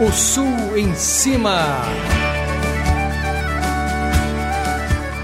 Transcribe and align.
O 0.00 0.12
Sul 0.12 0.78
em 0.78 0.94
Cima. 0.94 1.82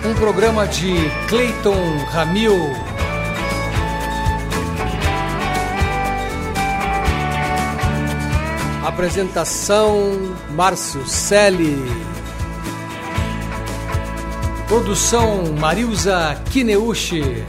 Um 0.05 0.13
programa 0.15 0.67
de 0.67 0.93
Clayton 1.29 2.05
Ramil. 2.11 2.59
Apresentação 8.85 10.35
Márcio 10.57 11.07
Selle. 11.07 11.79
Produção 14.67 15.55
Marilza 15.57 16.37
Kineuchi. 16.51 17.45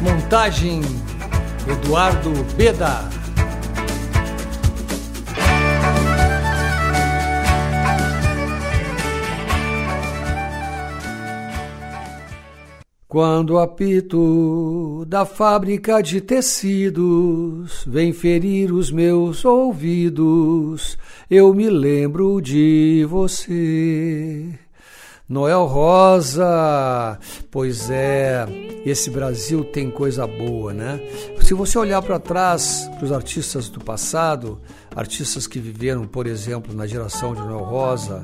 Montagem 0.00 0.82
Eduardo 1.66 2.30
Beda. 2.54 3.17
Quando 13.08 13.54
o 13.54 13.58
apito 13.58 15.02
da 15.08 15.24
fábrica 15.24 16.02
de 16.02 16.20
tecidos 16.20 17.82
vem 17.86 18.12
ferir 18.12 18.70
os 18.70 18.90
meus 18.90 19.46
ouvidos, 19.46 20.98
eu 21.30 21.54
me 21.54 21.70
lembro 21.70 22.38
de 22.38 23.06
você. 23.08 24.58
Noel 25.26 25.64
Rosa, 25.64 27.18
pois 27.50 27.88
é, 27.90 28.46
esse 28.84 29.08
Brasil 29.08 29.64
tem 29.64 29.90
coisa 29.90 30.26
boa, 30.26 30.74
né? 30.74 31.00
Se 31.40 31.54
você 31.54 31.78
olhar 31.78 32.02
para 32.02 32.18
trás, 32.18 32.90
para 32.96 33.06
os 33.06 33.12
artistas 33.12 33.70
do 33.70 33.80
passado, 33.80 34.60
artistas 34.94 35.46
que 35.46 35.58
viveram, 35.58 36.06
por 36.06 36.26
exemplo, 36.26 36.74
na 36.74 36.86
geração 36.86 37.34
de 37.34 37.40
Noel 37.40 37.64
Rosa, 37.64 38.22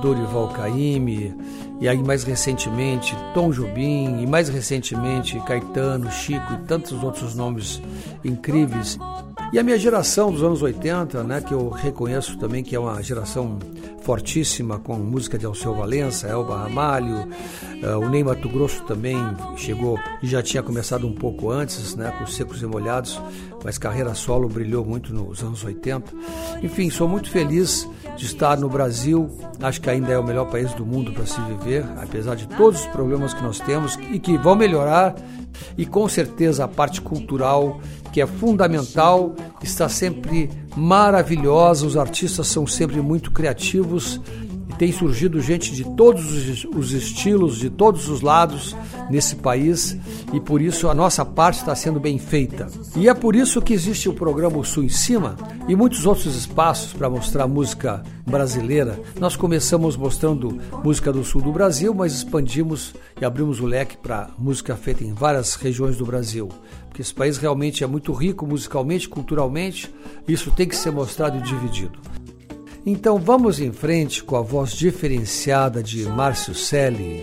Dorival 0.00 0.48
Caymmi, 0.50 1.34
e 1.82 1.88
aí 1.88 2.00
mais 2.00 2.22
recentemente 2.22 3.16
Tom 3.34 3.50
Jobim, 3.50 4.22
e 4.22 4.26
mais 4.26 4.48
recentemente 4.48 5.40
Caetano, 5.40 6.08
Chico 6.12 6.54
e 6.54 6.58
tantos 6.68 7.02
outros 7.02 7.34
nomes 7.34 7.82
incríveis. 8.24 8.96
E 9.52 9.58
a 9.58 9.64
minha 9.64 9.76
geração 9.76 10.30
dos 10.30 10.44
anos 10.44 10.62
80, 10.62 11.24
né, 11.24 11.40
que 11.40 11.52
eu 11.52 11.68
reconheço 11.70 12.38
também 12.38 12.62
que 12.62 12.76
é 12.76 12.78
uma 12.78 13.02
geração 13.02 13.58
fortíssima 14.02 14.78
com 14.78 14.94
música 14.94 15.38
de 15.38 15.46
Alceu 15.46 15.74
Valença, 15.74 16.26
Elba 16.26 16.56
Ramalho, 16.56 17.28
uh, 17.82 17.98
o 17.98 18.08
Ney 18.08 18.24
Mato 18.24 18.48
Grosso 18.48 18.82
também 18.84 19.16
chegou 19.56 19.98
e 20.22 20.26
já 20.26 20.42
tinha 20.42 20.62
começado 20.62 21.06
um 21.06 21.12
pouco 21.12 21.50
antes, 21.50 21.94
né, 21.94 22.12
com 22.18 22.26
Secos 22.26 22.62
e 22.62 22.66
Molhados, 22.66 23.20
mas 23.64 23.78
carreira 23.78 24.14
solo 24.14 24.48
brilhou 24.48 24.84
muito 24.84 25.14
nos 25.14 25.42
anos 25.42 25.64
80. 25.64 26.12
Enfim, 26.62 26.90
sou 26.90 27.08
muito 27.08 27.30
feliz 27.30 27.88
de 28.16 28.26
estar 28.26 28.56
no 28.56 28.68
Brasil, 28.68 29.30
acho 29.60 29.80
que 29.80 29.88
ainda 29.88 30.12
é 30.12 30.18
o 30.18 30.24
melhor 30.24 30.50
país 30.50 30.72
do 30.74 30.84
mundo 30.84 31.12
para 31.12 31.26
se 31.26 31.40
viver, 31.42 31.71
apesar 31.78 32.34
de 32.34 32.46
todos 32.48 32.80
os 32.80 32.86
problemas 32.86 33.32
que 33.32 33.42
nós 33.42 33.58
temos 33.60 33.98
e 34.10 34.18
que 34.18 34.36
vão 34.36 34.54
melhorar, 34.54 35.14
e 35.76 35.86
com 35.86 36.08
certeza 36.08 36.64
a 36.64 36.68
parte 36.68 37.00
cultural 37.00 37.80
que 38.12 38.20
é 38.20 38.26
fundamental, 38.26 39.34
está 39.62 39.88
sempre 39.88 40.50
maravilhosa, 40.76 41.86
os 41.86 41.96
artistas 41.96 42.46
são 42.46 42.66
sempre 42.66 43.00
muito 43.00 43.30
criativos 43.30 44.20
e 44.72 44.76
tem 44.76 44.92
surgido 44.92 45.40
gente 45.40 45.72
de 45.72 45.84
todos 45.84 46.64
os 46.74 46.92
estilos, 46.92 47.58
de 47.58 47.68
todos 47.68 48.08
os 48.08 48.20
lados 48.20 48.74
nesse 49.10 49.36
país 49.36 49.96
e 50.32 50.40
por 50.40 50.60
isso 50.60 50.88
a 50.88 50.94
nossa 50.94 51.24
parte 51.24 51.60
está 51.60 51.74
sendo 51.74 52.00
bem 52.00 52.18
feita. 52.18 52.66
E 52.96 53.08
é 53.08 53.14
por 53.14 53.36
isso 53.36 53.60
que 53.60 53.74
existe 53.74 54.08
o 54.08 54.14
programa 54.14 54.58
o 54.58 54.64
Sul 54.64 54.84
em 54.84 54.88
Cima 54.88 55.36
e 55.68 55.76
muitos 55.76 56.06
outros 56.06 56.34
espaços 56.34 56.92
para 56.92 57.10
mostrar 57.10 57.46
música 57.46 58.02
brasileira. 58.26 58.98
Nós 59.18 59.36
começamos 59.36 59.96
mostrando 59.96 60.58
música 60.82 61.12
do 61.12 61.24
sul 61.24 61.42
do 61.42 61.52
Brasil, 61.52 61.94
mas 61.94 62.14
expandimos 62.14 62.94
e 63.20 63.24
abrimos 63.24 63.60
o 63.60 63.66
leque 63.66 63.96
para 63.96 64.30
música 64.38 64.76
feita 64.76 65.04
em 65.04 65.12
várias 65.12 65.54
regiões 65.54 65.96
do 65.96 66.06
Brasil 66.06 66.48
porque 66.92 67.00
esse 67.00 67.14
país 67.14 67.38
realmente 67.38 67.82
é 67.82 67.86
muito 67.86 68.12
rico 68.12 68.46
musicalmente, 68.46 69.08
culturalmente, 69.08 69.90
isso 70.28 70.50
tem 70.50 70.68
que 70.68 70.76
ser 70.76 70.90
mostrado 70.90 71.38
e 71.38 71.40
dividido. 71.40 71.98
Então 72.84 73.16
vamos 73.18 73.60
em 73.60 73.70
frente 73.70 74.24
com 74.24 74.36
a 74.36 74.42
voz 74.42 74.72
diferenciada 74.72 75.82
de 75.82 76.04
Márcio 76.04 76.54
Selle. 76.54 77.22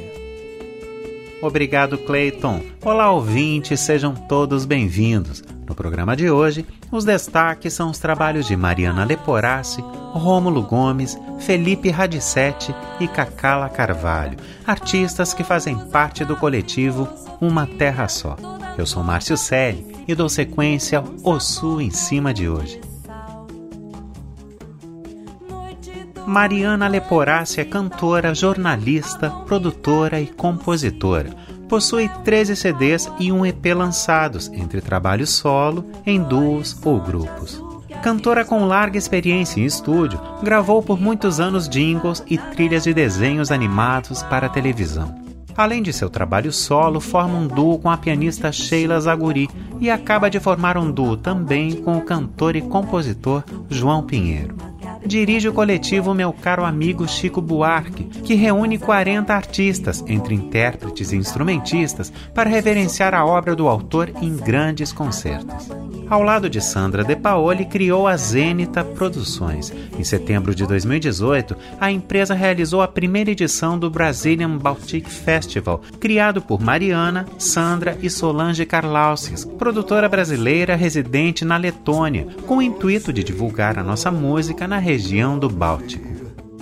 Obrigado, 1.42 1.98
Clayton. 1.98 2.62
Olá, 2.84 3.12
ouvintes, 3.12 3.82
sejam 3.82 4.14
todos 4.14 4.66
bem-vindos. 4.66 5.44
No 5.68 5.76
programa 5.76 6.16
de 6.16 6.32
hoje, 6.32 6.66
os 6.92 7.04
destaques 7.04 7.74
são 7.74 7.92
os 7.92 8.00
trabalhos 8.00 8.48
de 8.48 8.56
Mariana 8.56 9.04
Leporassi, 9.04 9.82
Rômulo 9.82 10.64
Gomes, 10.64 11.18
Felipe 11.40 11.90
Radicetti 11.90 12.74
e 13.00 13.08
Cacala 13.08 13.70
Carvalho, 13.70 14.38
artistas 14.66 15.34
que 15.34 15.44
fazem 15.44 15.78
parte 15.90 16.26
do 16.26 16.36
coletivo 16.36 17.08
Uma 17.40 17.68
Terra 17.68 18.08
Só. 18.08 18.36
Eu 18.78 18.86
sou 18.86 19.04
Márcio 19.04 19.38
Selle 19.38 19.86
e 20.08 20.16
dou 20.16 20.30
sequência 20.30 21.04
ao 21.24 21.40
Sul 21.40 21.82
em 21.82 21.92
cima 21.92 22.34
de 22.34 22.50
hoje. 22.50 22.89
Mariana 26.30 26.88
Leporassi 26.88 27.60
é 27.60 27.66
cantora, 27.66 28.36
jornalista, 28.36 29.32
produtora 29.48 30.22
e 30.22 30.28
compositora. 30.28 31.32
Possui 31.68 32.08
13 32.24 32.56
CDs 32.56 33.12
e 33.20 33.32
um 33.32 33.44
EP 33.44 33.66
lançados, 33.76 34.48
entre 34.54 34.80
trabalhos 34.80 35.32
solo, 35.32 35.90
em 36.06 36.22
duos 36.22 36.80
ou 36.86 37.00
grupos. 37.02 37.60
Cantora 38.04 38.46
com 38.46 38.66
larga 38.66 38.96
experiência 38.96 39.60
em 39.60 39.66
estúdio, 39.66 40.22
gravou 40.44 40.84
por 40.84 41.02
muitos 41.02 41.40
anos 41.40 41.68
jingles 41.68 42.24
e 42.28 42.38
trilhas 42.38 42.84
de 42.84 42.94
desenhos 42.94 43.52
animados 43.52 44.22
para 44.22 44.48
televisão. 44.48 45.20
Além 45.58 45.82
de 45.82 45.92
seu 45.92 46.12
trabalho 46.12 46.54
solo, 46.54 47.00
forma 47.00 47.40
um 47.40 47.48
duo 47.48 47.80
com 47.80 47.90
a 47.90 47.98
pianista 47.98 48.52
Sheila 48.52 49.02
Zaguri 49.02 49.50
e 49.80 49.90
acaba 49.90 50.30
de 50.30 50.40
formar 50.40 50.78
um 50.78 50.92
duo 50.92 51.18
também 51.18 51.72
com 51.82 51.98
o 51.98 52.06
cantor 52.06 52.56
e 52.56 52.62
compositor 52.62 53.44
João 53.68 54.04
Pinheiro 54.04 54.69
dirige 55.06 55.48
o 55.48 55.54
coletivo 55.54 56.14
Meu 56.14 56.32
Caro 56.34 56.66
Amigo 56.66 57.08
Chico 57.08 57.42
Buarque, 57.42 58.04
que 58.04 58.36
reúne 58.36 58.78
40 58.78 59.34
artistas, 59.34 60.04
entre 60.08 60.36
intérpretes 60.36 61.12
e 61.12 61.16
instrumentistas, 61.16 62.12
para 62.34 62.50
reverenciar 62.50 63.14
a 63.14 63.26
obra 63.26 63.56
do 63.56 63.68
autor 63.68 64.12
em 64.22 64.36
grandes 64.36 64.92
concertos. 64.92 65.70
Ao 66.10 66.24
lado 66.24 66.50
de 66.50 66.60
Sandra 66.60 67.04
De 67.04 67.16
Paoli, 67.16 67.66
criou 67.66 68.08
a 68.08 68.18
Zenita 68.18 68.84
Produções. 68.84 69.72
Em 69.96 70.04
setembro 70.04 70.56
de 70.56 70.66
2018, 70.66 71.56
a 71.80 71.92
empresa 71.92 72.34
realizou 72.34 72.82
a 72.82 72.88
primeira 72.88 73.30
edição 73.30 73.78
do 73.78 73.92
Brazilian 73.92 74.58
Baltic 74.58 75.08
Festival, 75.08 75.82
criado 76.00 76.42
por 76.42 76.60
Mariana, 76.60 77.28
Sandra 77.38 77.96
e 78.02 78.10
Solange 78.10 78.66
Karlauskas, 78.66 79.46
produtora 79.46 80.10
brasileira 80.10 80.76
residente 80.76 81.46
na 81.46 81.58
Letônia, 81.58 82.28
com 82.48 82.58
o 82.58 82.62
intuito 82.62 83.14
de 83.14 83.24
divulgar 83.24 83.78
a 83.78 83.84
nossa 83.84 84.10
música 84.10 84.68
na 84.68 84.80
região 84.90 85.38
do 85.38 85.48
Báltico. 85.48 86.10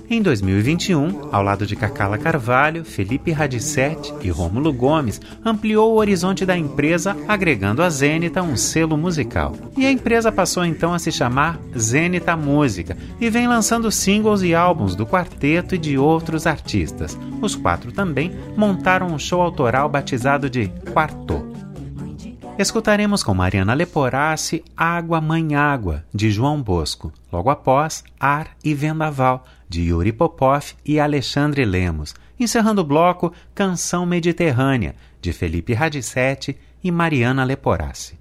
Em 0.10 0.22
2021, 0.22 1.30
ao 1.32 1.42
lado 1.42 1.66
de 1.66 1.78
Cacala 1.78 2.18
Carvalho, 2.18 2.84
Felipe 2.84 3.32
Radicetti 3.32 4.14
e 4.22 4.30
Rômulo 4.30 4.74
Gomes, 4.74 5.22
ampliou 5.46 5.94
o 5.94 5.96
horizonte 5.96 6.46
da 6.46 6.58
empresa, 6.58 7.16
agregando 7.26 7.82
a 7.82 7.90
Zenita 7.90 8.44
um 8.44 8.58
selo 8.58 8.98
musical. 8.98 9.56
E 9.78 9.86
a 9.86 9.92
empresa 9.92 10.30
passou 10.30 10.66
então 10.66 10.94
a 10.94 11.00
se 11.00 11.10
chamar 11.10 11.58
Zenita 11.78 12.36
Música 12.36 12.98
e 13.18 13.30
vem 13.30 13.48
lançando 13.48 13.90
singles 13.90 14.42
e 14.42 14.54
álbuns 14.54 14.94
do 14.94 15.08
quarteto 15.08 15.76
e 15.76 15.78
de 15.78 15.98
outros 15.98 16.46
artistas. 16.46 17.18
Os 17.42 17.56
quatro 17.56 17.94
também 17.94 18.34
montaram 18.58 19.08
um 19.08 19.18
show 19.18 19.42
autoral 19.42 19.88
batizado 19.88 20.50
de 20.50 20.68
Quarto. 20.92 21.56
Escutaremos 22.59 23.22
com 23.22 23.35
Mariana 23.35 23.75
Leporassi 23.75 24.63
Água 24.75 25.21
Mãe 25.21 25.54
Água, 25.54 26.04
de 26.12 26.31
João 26.31 26.59
Bosco. 26.59 27.13
Logo 27.31 27.51
após, 27.51 28.04
Ar 28.19 28.50
e 28.63 28.74
Vendaval, 28.74 29.45
de 29.69 29.83
Yuri 29.83 30.12
Popov 30.12 30.74
e 30.83 31.00
Alexandre 31.00 31.63
Lemos. 31.63 32.15
Encerrando 32.39 32.81
o 32.81 32.83
bloco, 32.83 33.31
Canção 33.54 34.07
Mediterrânea, 34.07 34.95
de 35.21 35.31
Felipe 35.33 35.75
Radicetti 35.75 36.57
e 36.83 36.89
Mariana 36.89 37.44
Leporassi. 37.44 38.18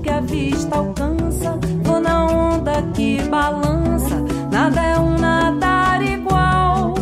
que 0.00 0.10
a 0.10 0.20
vista 0.20 0.76
alcança. 0.76 1.58
Vou 1.82 2.00
na 2.00 2.26
onda 2.26 2.82
que 2.94 3.22
balança, 3.22 4.16
nada 4.50 4.80
é 4.80 4.98
um 4.98 5.18
nadar 5.18 6.02
igual. 6.02 6.94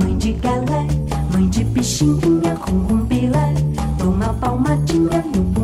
Mãe 0.00 0.16
de 0.18 0.32
galé, 0.32 0.86
mãe 1.32 1.48
de 1.48 1.64
pichinguinha, 1.64 2.56
com 2.56 2.72
um 2.72 3.06
pilé, 3.06 3.54
dou 3.98 4.10
uma 4.10 4.32
palmadinha 4.34 5.24
no. 5.34 5.63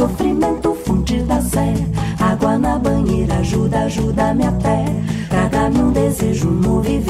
sofrimento 0.00 0.74
fonte 0.86 1.22
da 1.24 1.42
sé. 1.42 1.74
Água 2.18 2.56
na 2.56 2.78
banheira 2.78 3.36
ajuda, 3.36 3.80
ajuda-me 3.80 4.46
até. 4.46 4.84
Traga-me 5.28 5.78
um 5.78 5.92
desejo 5.92 6.50
no 6.50 6.80
viver. 6.80 7.09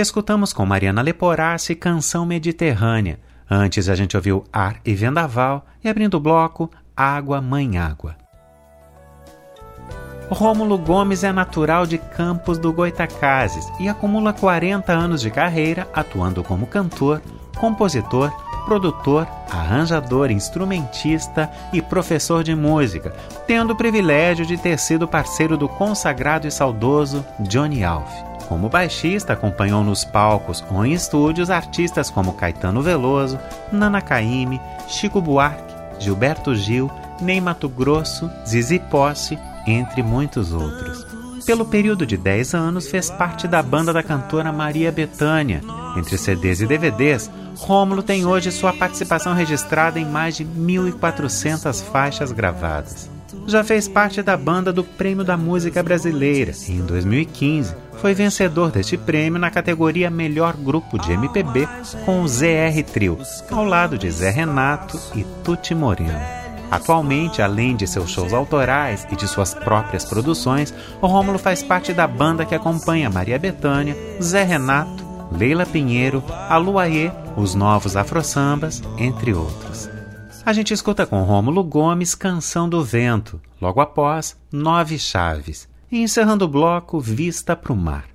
Escutamos 0.00 0.54
com 0.54 0.64
Mariana 0.64 1.02
Leporassi 1.02 1.74
Canção 1.74 2.24
Mediterrânea. 2.24 3.20
Antes 3.50 3.86
a 3.86 3.94
gente 3.94 4.16
ouviu 4.16 4.44
Ar 4.50 4.80
e 4.82 4.94
Vendaval 4.94 5.66
e 5.84 5.90
abrindo 5.90 6.14
o 6.14 6.20
bloco 6.20 6.70
Água 6.96 7.38
Mãe 7.42 7.76
Água. 7.76 8.16
Rômulo 10.30 10.78
Gomes 10.78 11.22
é 11.22 11.32
natural 11.32 11.84
de 11.84 11.98
Campos 11.98 12.56
do 12.56 12.72
Goitacazes 12.72 13.70
e 13.78 13.90
acumula 13.90 14.32
40 14.32 14.90
anos 14.90 15.20
de 15.20 15.30
carreira 15.30 15.86
atuando 15.92 16.42
como 16.42 16.66
cantor, 16.66 17.20
compositor, 17.58 18.32
produtor, 18.64 19.28
arranjador, 19.50 20.30
instrumentista 20.30 21.50
e 21.74 21.82
professor 21.82 22.42
de 22.42 22.54
música, 22.54 23.14
tendo 23.46 23.74
o 23.74 23.76
privilégio 23.76 24.46
de 24.46 24.56
ter 24.56 24.78
sido 24.78 25.06
parceiro 25.06 25.58
do 25.58 25.68
consagrado 25.68 26.46
e 26.46 26.50
saudoso 26.50 27.22
Johnny 27.40 27.84
Alf. 27.84 28.29
Como 28.50 28.68
baixista, 28.68 29.34
acompanhou 29.34 29.84
nos 29.84 30.04
palcos 30.04 30.64
ou 30.72 30.84
em 30.84 30.92
estúdios 30.92 31.50
artistas 31.50 32.10
como 32.10 32.32
Caetano 32.32 32.82
Veloso, 32.82 33.38
Nana 33.70 34.00
Caymmi, 34.02 34.60
Chico 34.88 35.20
Buarque, 35.22 35.72
Gilberto 36.00 36.52
Gil, 36.56 36.90
Ney 37.22 37.40
Mato 37.40 37.68
Grosso, 37.68 38.28
Zizi 38.44 38.80
Posse, 38.80 39.38
entre 39.64 40.02
muitos 40.02 40.52
outros. 40.52 41.06
Pelo 41.46 41.64
período 41.64 42.04
de 42.04 42.16
10 42.16 42.54
anos, 42.54 42.88
fez 42.88 43.08
parte 43.08 43.46
da 43.46 43.62
banda 43.62 43.92
da 43.92 44.02
cantora 44.02 44.52
Maria 44.52 44.90
Bethânia. 44.90 45.60
Entre 45.96 46.18
CDs 46.18 46.60
e 46.60 46.66
DVDs, 46.66 47.30
Rômulo 47.56 48.02
tem 48.02 48.26
hoje 48.26 48.50
sua 48.50 48.72
participação 48.72 49.32
registrada 49.32 50.00
em 50.00 50.04
mais 50.04 50.36
de 50.36 50.44
1.400 50.44 51.84
faixas 51.84 52.32
gravadas. 52.32 53.08
Já 53.46 53.62
fez 53.64 53.88
parte 53.88 54.22
da 54.22 54.36
banda 54.36 54.72
do 54.72 54.82
Prêmio 54.82 55.24
da 55.24 55.36
Música 55.36 55.82
Brasileira 55.82 56.52
e, 56.68 56.72
em 56.72 56.80
2015, 56.80 57.74
foi 58.00 58.14
vencedor 58.14 58.70
deste 58.70 58.96
prêmio 58.96 59.38
na 59.38 59.50
categoria 59.50 60.10
Melhor 60.10 60.56
Grupo 60.56 60.98
de 60.98 61.12
MPB 61.12 61.68
com 62.04 62.22
o 62.22 62.28
ZR 62.28 62.82
Trio, 62.92 63.18
ao 63.50 63.64
lado 63.64 63.98
de 63.98 64.10
Zé 64.10 64.30
Renato 64.30 64.98
e 65.14 65.24
Tuti 65.44 65.74
Moreno. 65.74 66.40
Atualmente, 66.70 67.42
além 67.42 67.74
de 67.74 67.86
seus 67.86 68.10
shows 68.10 68.32
autorais 68.32 69.06
e 69.10 69.16
de 69.16 69.26
suas 69.26 69.52
próprias 69.52 70.04
produções, 70.04 70.72
o 71.02 71.06
Rômulo 71.06 71.38
faz 71.38 71.62
parte 71.62 71.92
da 71.92 72.06
banda 72.06 72.46
que 72.46 72.54
acompanha 72.54 73.10
Maria 73.10 73.38
Bethânia, 73.38 73.96
Zé 74.22 74.44
Renato, 74.44 75.04
Leila 75.32 75.66
Pinheiro, 75.66 76.22
a 76.28 76.56
Luaê, 76.56 77.10
os 77.36 77.54
Novos 77.54 77.96
Afro-Sambas, 77.96 78.82
entre 78.98 79.34
outros. 79.34 79.99
A 80.44 80.52
gente 80.54 80.72
escuta 80.72 81.06
com 81.06 81.22
Rômulo 81.22 81.62
Gomes 81.62 82.14
Canção 82.14 82.68
do 82.68 82.82
Vento, 82.82 83.40
logo 83.60 83.80
após 83.80 84.36
Nove 84.50 84.98
Chaves, 84.98 85.68
e 85.92 85.98
encerrando 86.02 86.46
o 86.46 86.48
bloco 86.48 86.98
Vista 86.98 87.54
para 87.54 87.72
o 87.72 87.76
Mar. 87.76 88.08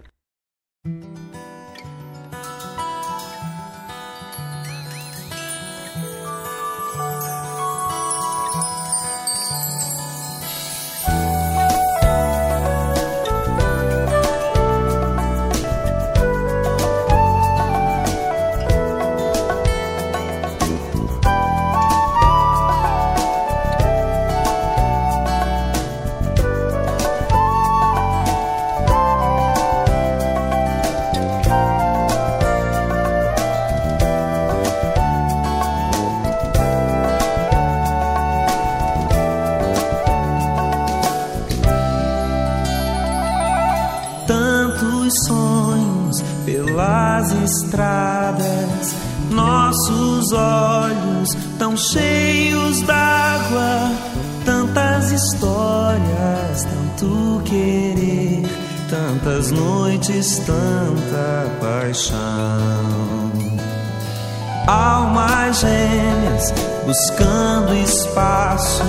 Gêmeas 65.60 66.54
buscando 66.86 67.74
espaço, 67.76 68.84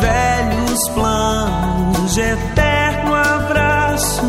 velhos 0.00 0.88
planos 0.90 2.14
de 2.14 2.20
eterno 2.20 3.14
abraço. 3.14 4.22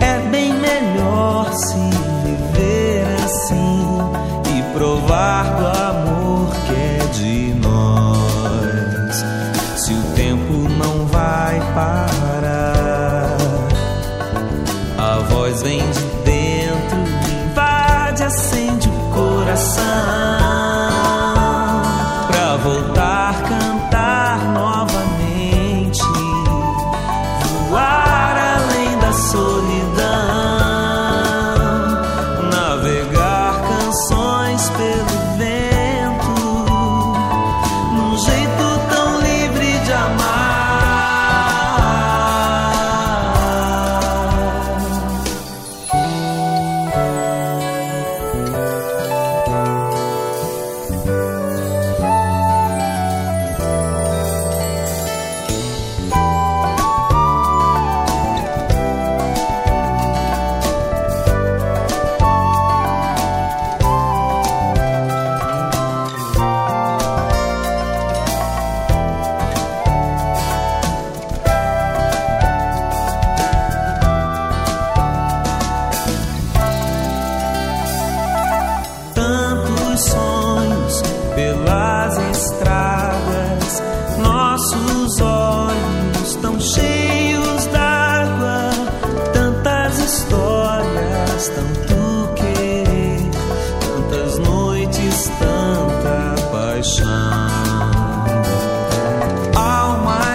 É 0.00 0.18
bem 0.30 0.52
melhor 0.54 1.52
se 1.52 1.78
viver 2.24 3.06
assim 3.24 3.98
e 4.56 4.62
provar 4.76 5.44
do 5.56 5.85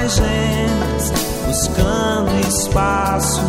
Gente, 0.07 1.45
buscando 1.45 2.47
espaço, 2.47 3.39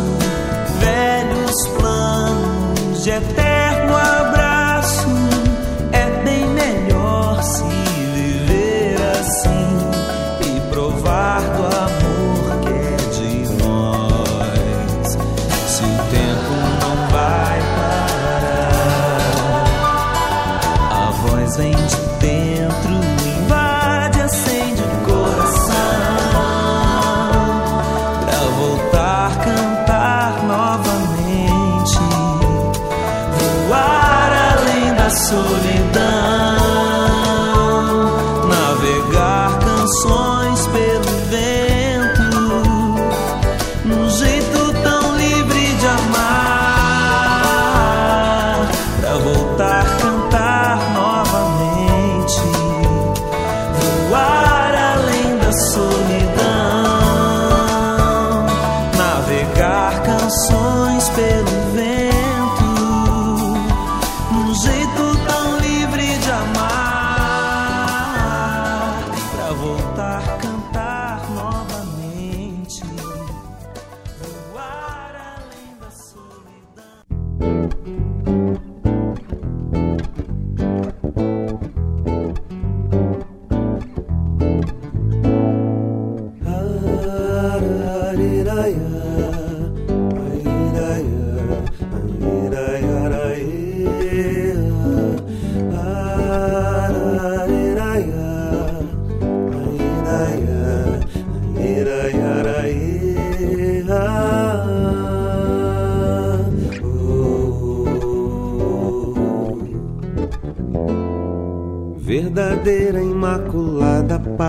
velhos 0.79 1.67
planos 1.77 3.03
de 3.03 3.09
eternidade. 3.09 3.52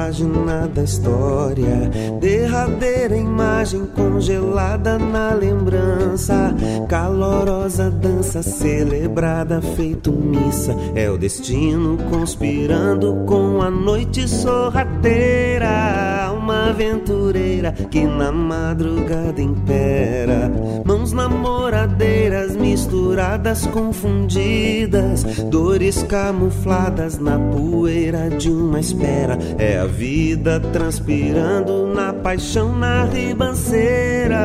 Página 0.05 0.69
da 0.69 0.83
história, 0.83 1.91
derradeira 2.21 3.17
imagem 3.17 3.87
congelada 3.87 4.99
na 4.99 5.35
lembrança, 5.35 6.55
calorosa 6.89 7.91
dança 7.91 8.43
celebrada 8.43 9.61
feito 9.61 10.13
missa, 10.13 10.75
é 10.95 11.11
o 11.11 11.19
destino 11.19 11.97
conspirando 12.11 13.25
com 13.27 13.61
a 13.61 13.71
noite 13.71 14.29
sorrateira, 14.29 16.34
uma 16.45 16.69
aventureira 16.69 17.73
que 17.73 18.05
na 18.05 18.31
madrugada 18.31 19.41
impera, 19.41 20.53
mãos 20.85 21.11
namoradeiras 21.11 22.55
misturadas, 22.55 23.67
confundidas, 23.69 25.25
dores 25.45 26.03
camufladas 26.03 27.19
na 27.19 27.39
poeira 27.39 28.29
de 28.29 28.51
uma 28.51 28.79
espera, 28.79 29.39
é 29.59 29.79
a 29.79 29.87
vida 29.87 30.61
transpirando 30.61 31.87
na 31.87 32.13
paixão, 32.13 32.77
na 32.77 33.05
ribanceira. 33.05 34.45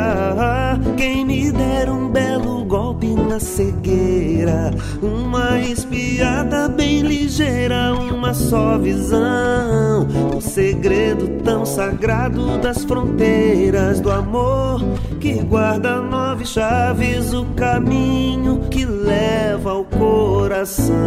Quem 0.96 1.26
me 1.26 1.52
dera 1.52 1.92
um 1.92 2.10
belo 2.10 2.59
golpe 3.00 3.16
na 3.16 3.40
cegueira, 3.40 4.72
uma 5.02 5.58
espiada 5.60 6.68
bem 6.68 7.02
ligeira, 7.02 7.94
uma 7.94 8.34
só 8.34 8.78
visão. 8.78 10.08
O 10.36 10.42
segredo 10.42 11.42
tão 11.44 11.66
sagrado 11.66 12.58
das 12.60 12.84
fronteiras 12.84 14.02
do 14.02 14.12
amor 14.12 14.82
que 15.20 15.42
guarda 15.44 16.02
nove 16.02 16.46
chaves, 16.46 17.34
o 17.34 17.46
caminho 17.56 18.60
que 18.70 18.86
leva 18.86 19.72
ao 19.72 19.86
coração. 19.86 20.98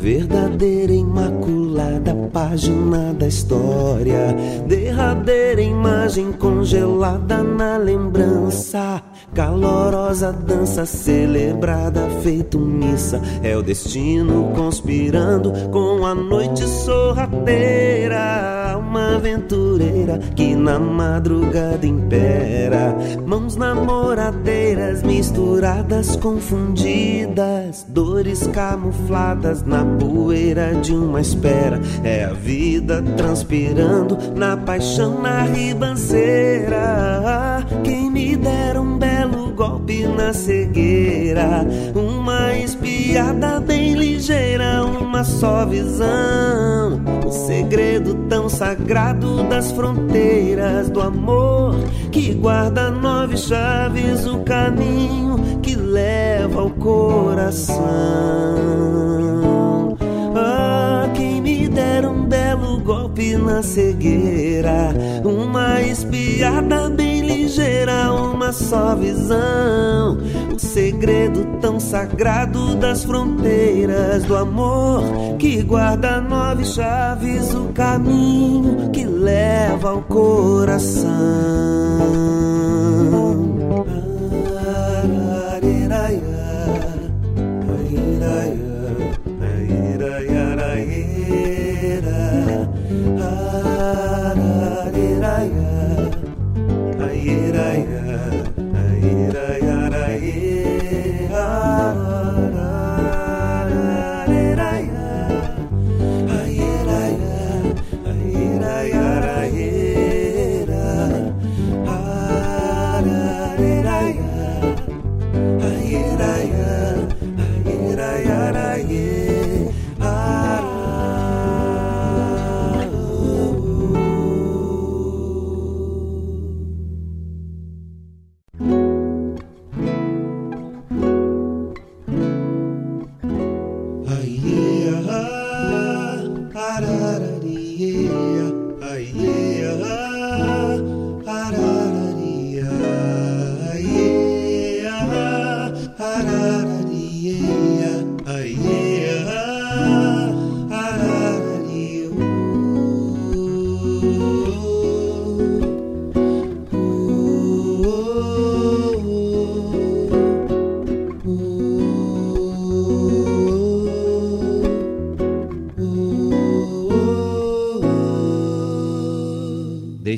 Verdadeira 0.00 0.92
imaculada 0.92 2.10
página 2.32 3.12
da 3.12 3.26
história, 3.26 4.34
derradeira 4.66 5.60
imagem 5.60 6.32
congelada 6.32 7.42
na 7.42 7.76
lembrança, 7.76 9.02
calorosa 9.34 10.32
dança 10.32 10.84
celebrada 10.84 12.08
feito 12.22 12.58
missa, 12.58 13.20
é 13.42 13.56
o 13.56 13.62
destino 13.62 14.52
conspirando 14.54 15.52
com 15.70 16.04
a 16.04 16.14
noite 16.14 16.66
sorrateira, 16.66 18.18
uma 18.78 19.16
aventureira 19.16 20.18
que 20.34 20.54
na 20.56 20.78
madrugada 20.78 21.86
impera, 21.86 22.96
mãos 23.26 23.56
namoradeiras 23.56 25.02
misturadas, 25.02 26.16
confundidas, 26.16 27.84
dores 27.88 28.46
camufladas 28.48 29.62
na 29.62 29.84
poeira 29.84 30.74
de 30.74 30.92
uma 30.94 31.20
espera. 31.20 31.80
É 32.02 32.24
a 32.24 32.32
vida 32.32 33.02
transpirando 33.16 34.18
na 34.34 34.56
paixão, 34.56 35.20
na 35.22 35.42
ribanceira. 35.42 36.80
Quem 37.84 38.10
me 38.10 38.36
dera 38.36 38.79
na 40.06 40.32
cegueira, 40.32 41.66
uma 41.94 42.54
espiada 42.54 43.60
bem 43.60 43.94
ligeira, 43.94 44.84
uma 44.84 45.24
só 45.24 45.66
visão. 45.66 47.00
O 47.26 47.30
segredo 47.30 48.14
tão 48.28 48.48
sagrado 48.48 49.44
das 49.44 49.70
fronteiras 49.72 50.90
do 50.90 51.00
amor 51.00 51.76
que 52.10 52.34
guarda 52.34 52.90
nove 52.90 53.36
chaves, 53.36 54.26
o 54.26 54.38
caminho 54.40 55.60
que 55.62 55.74
leva 55.74 56.62
ao 56.62 56.70
coração. 56.70 57.78
Ah, 60.34 61.08
quem 61.14 61.40
me 61.40 61.68
dera 61.68 62.10
um 62.10 62.24
belo 62.24 62.80
golpe 62.80 63.36
na 63.36 63.62
cegueira, 63.62 64.94
uma 65.24 65.80
espiada 65.82 66.90
bem 66.90 66.99
ligeira, 67.50 68.12
uma 68.12 68.52
só 68.52 68.94
visão. 68.94 70.18
O 70.54 70.58
segredo 70.58 71.58
tão 71.60 71.80
sagrado 71.80 72.76
das 72.76 73.02
fronteiras 73.02 74.22
do 74.24 74.36
amor 74.36 75.02
que 75.36 75.60
guarda 75.62 76.20
nove 76.20 76.64
chaves, 76.64 77.52
o 77.52 77.72
caminho 77.72 78.90
que 78.90 79.04
leva 79.04 79.90
ao 79.90 80.02
coração. 80.02 81.10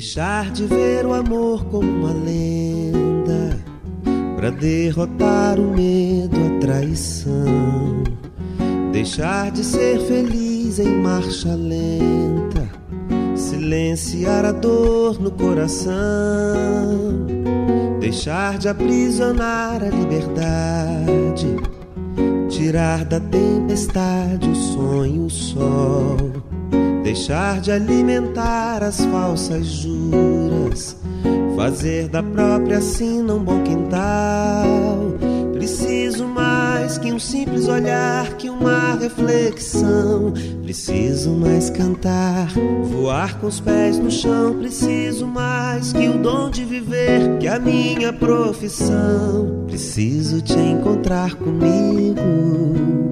Deixar 0.03 0.51
de 0.51 0.65
ver 0.65 1.05
o 1.05 1.13
amor 1.13 1.63
como 1.67 1.89
uma 1.89 2.11
lenda 2.11 3.57
para 4.35 4.51
derrotar 4.51 5.57
o 5.57 5.73
medo, 5.73 6.35
a 6.35 6.59
traição. 6.59 8.03
Deixar 8.91 9.49
de 9.49 9.63
ser 9.63 10.01
feliz 10.01 10.77
em 10.77 11.01
marcha 11.01 11.55
lenta 11.55 12.69
silenciar 13.33 14.43
a 14.43 14.51
dor 14.51 15.21
no 15.21 15.31
coração, 15.31 15.93
deixar 18.01 18.57
de 18.57 18.67
aprisionar 18.67 19.81
a 19.81 19.87
liberdade, 19.87 21.47
tirar 22.49 23.05
da 23.05 23.21
tempestade 23.21 24.49
o 24.49 24.55
sonho, 24.55 25.27
o 25.27 25.29
sol, 25.29 26.32
deixar 27.13 27.61
de 27.61 27.71
alimentar 27.71 28.81
as 28.81 29.05
falsas 29.05 29.67
juras, 29.67 30.97
fazer 31.55 32.07
da 32.07 32.23
própria 32.23 32.81
sina 32.81 33.35
um 33.35 33.43
bom 33.43 33.61
quintal 33.61 35.13
Preciso 35.63 36.27
mais 36.27 36.97
que 36.97 37.13
um 37.13 37.19
simples 37.19 37.69
olhar, 37.69 38.33
que 38.33 38.49
uma 38.49 38.95
reflexão. 38.95 40.33
Preciso 40.61 41.29
mais 41.29 41.69
cantar, 41.69 42.49
voar 42.83 43.39
com 43.39 43.47
os 43.47 43.61
pés 43.61 43.97
no 43.97 44.11
chão. 44.11 44.57
Preciso 44.59 45.25
mais 45.25 45.93
que 45.93 46.09
o 46.09 46.17
dom 46.17 46.49
de 46.49 46.65
viver, 46.65 47.37
que 47.39 47.47
a 47.47 47.59
minha 47.59 48.11
profissão. 48.11 49.63
Preciso 49.67 50.41
te 50.41 50.59
encontrar 50.59 51.35
comigo. 51.35 53.02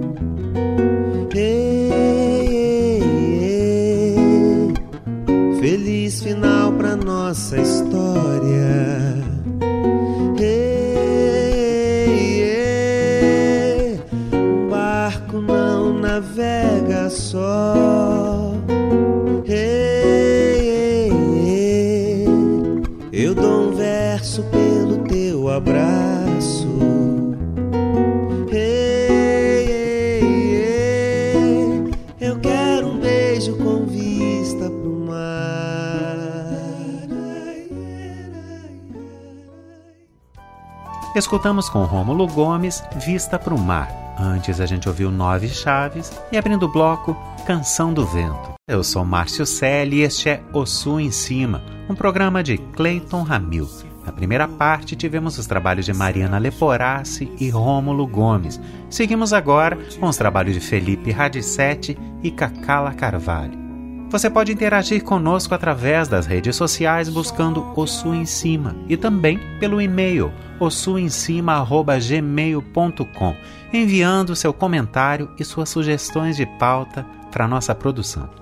Escutamos 41.16 41.70
com 41.70 41.84
Rômulo 41.84 42.26
Gomes 42.28 42.84
Vista 42.96 43.38
pro 43.38 43.58
Mar 43.58 44.02
Antes 44.22 44.60
a 44.60 44.68
gente 44.68 44.88
ouviu 44.88 45.10
Nove 45.10 45.50
Chaves 45.50 46.12
e 46.32 46.38
abrindo 46.38 46.68
o 46.68 46.72
bloco 46.72 47.18
Canção 47.46 47.92
do 47.92 48.06
Vento. 48.06 48.54
Eu 48.68 48.84
sou 48.84 49.04
Márcio 49.04 49.48
Selle 49.48 49.98
e 49.98 50.02
este 50.02 50.30
é 50.30 50.44
O 50.54 50.64
Sul 50.64 51.00
em 51.00 51.10
Cima, 51.10 51.64
um 51.90 51.96
programa 51.96 52.44
de 52.44 52.58
Clayton 52.58 53.24
Ramil. 53.24 53.68
Na 54.06 54.12
primeira 54.12 54.48
parte 54.48 54.96
tivemos 54.96 55.40
os 55.40 55.48
trabalhos 55.48 55.86
de 55.86 55.94
Mariana 55.94 56.38
Leporassi 56.38 57.32
e 57.40 57.50
Rômulo 57.50 58.06
Gomes. 58.06 58.60
Seguimos 58.92 59.34
agora 59.34 59.76
com 60.00 60.08
os 60.08 60.18
trabalhos 60.18 60.54
de 60.54 60.60
Felipe 60.60 61.12
Radicetti 61.12 61.98
e 62.22 62.30
Cacala 62.30 62.94
Carvalho. 62.94 63.71
Você 64.12 64.30
pode 64.30 64.52
interagir 64.52 65.04
conosco 65.06 65.56
através 65.56 66.10
das 66.10 66.26
redes 66.26 66.58
sociais 66.58 67.08
buscando 67.08 67.72
O 67.74 67.86
em 68.14 68.26
Cima 68.26 68.76
e 68.90 68.98
também 68.98 69.40
pelo 69.58 69.82
e-mail 69.82 70.34
ossuemcima@gmail.com, 70.60 73.36
enviando 73.72 74.36
seu 74.36 74.54
comentário 74.54 75.32
e 75.40 75.46
suas 75.46 75.70
sugestões 75.70 76.36
de 76.36 76.46
pauta 76.46 77.06
para 77.32 77.48
nossa 77.48 77.74
produção. 77.74 78.41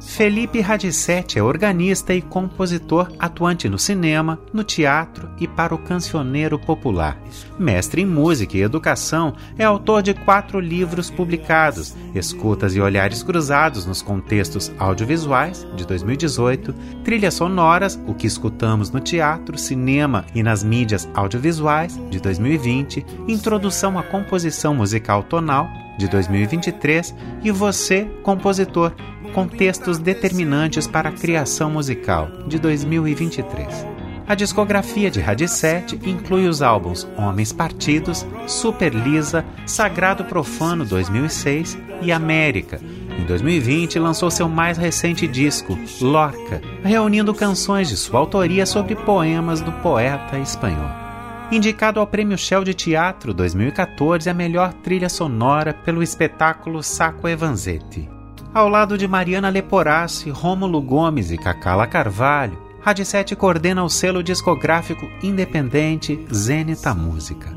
Felipe 0.00 0.60
Radicetti 0.60 1.38
é 1.38 1.42
organista 1.42 2.14
e 2.14 2.22
compositor 2.22 3.10
atuante 3.18 3.68
no 3.68 3.78
cinema, 3.78 4.38
no 4.52 4.62
teatro 4.62 5.28
e 5.40 5.48
para 5.48 5.74
o 5.74 5.78
cancioneiro 5.78 6.58
popular. 6.58 7.20
Mestre 7.58 8.02
em 8.02 8.06
música 8.06 8.56
e 8.56 8.62
educação, 8.62 9.34
é 9.58 9.64
autor 9.64 10.02
de 10.02 10.14
quatro 10.14 10.60
livros 10.60 11.10
publicados: 11.10 11.96
Escutas 12.14 12.76
e 12.76 12.80
Olhares 12.80 13.22
Cruzados 13.22 13.86
nos 13.86 14.00
Contextos 14.00 14.72
Audiovisuais, 14.78 15.66
de 15.76 15.84
2018, 15.84 16.72
Trilhas 17.02 17.34
Sonoras, 17.34 18.00
O 18.06 18.14
que 18.14 18.26
Escutamos 18.26 18.90
no 18.90 19.00
Teatro, 19.00 19.58
Cinema 19.58 20.24
e 20.34 20.42
nas 20.42 20.62
Mídias 20.62 21.08
Audiovisuais, 21.14 21.98
de 22.08 22.20
2020, 22.20 23.04
Introdução 23.26 23.98
à 23.98 24.02
Composição 24.02 24.74
Musical 24.74 25.24
Tonal, 25.24 25.68
de 25.98 26.08
2023, 26.08 27.14
e 27.42 27.50
Você, 27.50 28.08
Compositor, 28.22 28.92
Contextos 29.34 29.98
Determinantes 29.98 30.86
para 30.86 31.10
a 31.10 31.12
Criação 31.12 31.70
Musical, 31.70 32.30
de 32.46 32.58
2023. 32.58 33.86
A 34.28 34.34
discografia 34.34 35.10
de 35.10 35.20
Radicete 35.20 35.98
inclui 36.04 36.46
os 36.46 36.60
álbuns 36.60 37.08
Homens 37.16 37.50
Partidos, 37.50 38.26
Super 38.46 38.94
Lisa, 38.94 39.44
Sagrado 39.66 40.22
Profano 40.24 40.84
2006 40.84 41.78
e 42.02 42.12
América. 42.12 42.78
Em 43.18 43.24
2020, 43.24 43.98
lançou 43.98 44.30
seu 44.30 44.48
mais 44.48 44.76
recente 44.76 45.26
disco, 45.26 45.78
Lorca, 46.00 46.60
reunindo 46.84 47.34
canções 47.34 47.88
de 47.88 47.96
sua 47.96 48.20
autoria 48.20 48.66
sobre 48.66 48.94
poemas 48.94 49.62
do 49.62 49.72
poeta 49.72 50.38
espanhol. 50.38 51.07
Indicado 51.50 51.98
ao 51.98 52.06
Prêmio 52.06 52.36
Shell 52.36 52.62
de 52.62 52.74
Teatro 52.74 53.32
2014 53.32 54.28
a 54.28 54.34
melhor 54.34 54.74
trilha 54.74 55.08
sonora 55.08 55.72
pelo 55.72 56.02
espetáculo 56.02 56.82
Saco 56.82 57.26
Evanzetti. 57.26 58.06
Ao 58.52 58.68
lado 58.68 58.98
de 58.98 59.08
Mariana 59.08 59.48
Leporassi, 59.48 60.28
Rômulo 60.28 60.82
Gomes 60.82 61.30
e 61.30 61.38
Cacala 61.38 61.86
Carvalho, 61.86 62.62
Radicete 62.82 63.34
coordena 63.34 63.82
o 63.82 63.88
selo 63.88 64.22
discográfico 64.22 65.08
independente 65.22 66.22
Zenita 66.30 66.94
Música. 66.94 67.56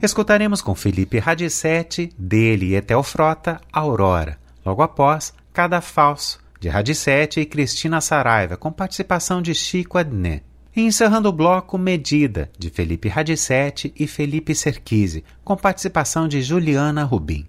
Escutaremos 0.00 0.62
com 0.62 0.74
Felipe 0.76 1.18
Radicete, 1.18 2.12
dele 2.16 2.66
e 2.66 2.74
Etel 2.76 3.02
Frota, 3.02 3.60
Aurora. 3.72 4.38
Logo 4.64 4.82
após, 4.82 5.34
Cada 5.52 5.80
Falso, 5.80 6.38
de 6.60 6.68
Radicete 6.68 7.40
e 7.40 7.46
Cristina 7.46 8.00
Saraiva, 8.00 8.56
com 8.56 8.70
participação 8.70 9.42
de 9.42 9.52
Chico 9.52 9.98
Adnet. 9.98 10.44
E 10.76 10.82
encerrando 10.82 11.30
o 11.30 11.32
bloco 11.32 11.78
Medida, 11.78 12.50
de 12.58 12.68
Felipe 12.68 13.08
Radicete 13.08 13.94
e 13.98 14.06
Felipe 14.06 14.54
Serquise, 14.54 15.24
com 15.42 15.56
participação 15.56 16.28
de 16.28 16.42
Juliana 16.42 17.02
Rubim. 17.02 17.46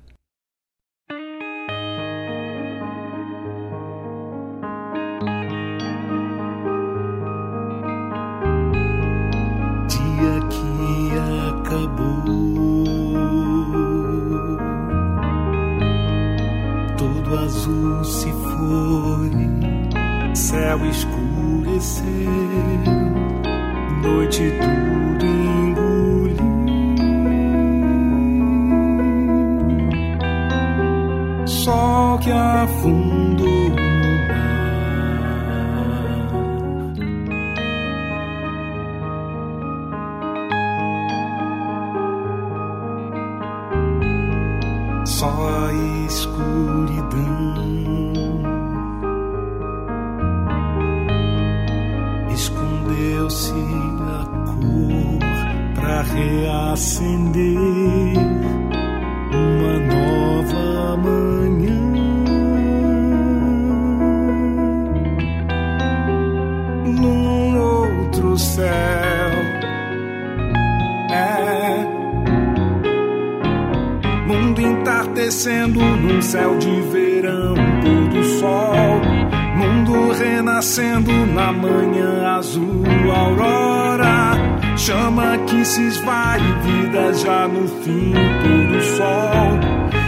Se 85.67 85.82
esvai, 85.82 86.39
vida 86.63 87.13
já 87.13 87.47
no 87.47 87.67
fim, 87.84 88.13
do 88.13 88.82
sol, 88.95 89.60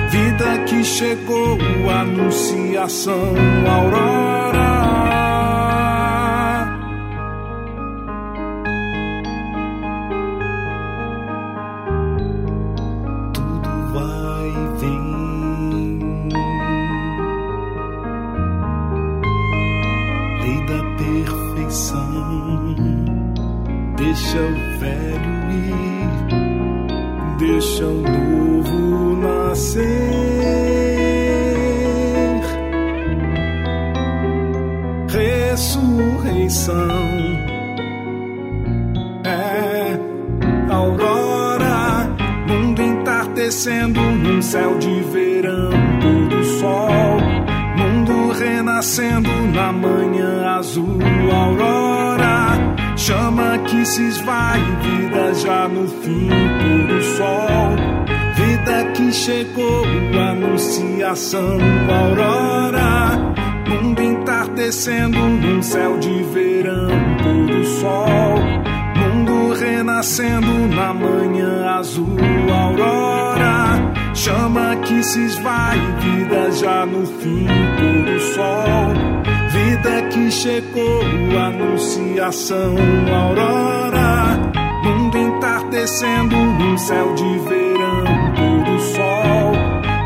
vida 0.09 0.63
que 0.65 0.83
chegou, 0.85 1.57
anunciação, 1.89 3.33
aurora. 3.67 5.28
Se 53.99 54.03
esvai, 54.05 54.61
vida 54.81 55.33
já 55.33 55.67
no 55.67 55.85
fim, 55.85 56.29
do 56.87 57.01
sol, 57.17 57.75
vida 58.35 58.91
que 58.93 59.11
chegou, 59.11 59.83
anunciação, 60.31 61.57
aurora. 61.89 63.33
Mundo 63.67 64.01
entartecendo 64.01 65.19
num 65.19 65.61
céu 65.61 65.97
de 65.99 66.23
verão, 66.23 66.87
do 67.45 67.65
sol. 67.65 68.39
Mundo 68.95 69.53
renascendo 69.59 70.53
na 70.73 70.93
manhã 70.93 71.69
azul, 71.77 72.17
aurora. 72.49 73.93
Chama 74.13 74.77
que 74.77 75.03
se 75.03 75.25
esvai, 75.25 75.77
vida 75.99 76.51
já 76.51 76.85
no 76.85 77.05
fim, 77.05 77.47
do 78.05 78.19
sol. 78.33 79.08
Vida 79.79 80.01
que 80.09 80.29
chegou, 80.29 81.01
anunciação, 81.39 82.75
aurora. 83.15 84.37
Mundo 84.83 85.17
entartecendo 85.17 86.35
num 86.35 86.77
céu 86.77 87.15
de 87.15 87.39
verão, 87.39 88.03
pôr 88.35 88.63
do 88.65 88.79
sol. 88.81 89.53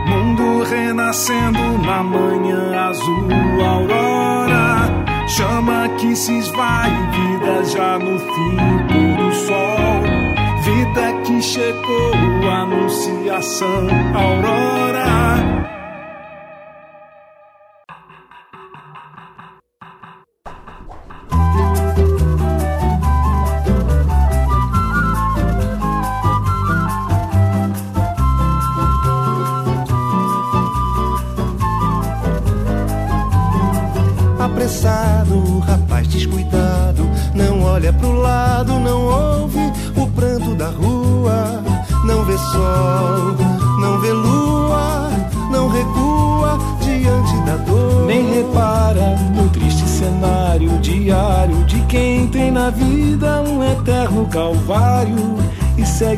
Mundo 0.06 0.64
renascendo 0.64 1.80
na 1.88 2.04
manhã 2.04 2.88
azul, 2.88 3.28
aurora. 3.66 4.92
Chama 5.28 5.90
que 5.98 6.16
se 6.16 6.38
esvai, 6.38 6.92
vida 7.12 7.66
já 7.66 7.98
no 7.98 8.20
fim, 8.20 8.58
pôr 8.90 9.26
do 9.26 9.34
sol. 9.34 10.04
Vida 10.62 11.14
que 11.26 11.42
chegou, 11.42 12.14
anunciação, 12.48 13.88
aurora. 14.14 14.84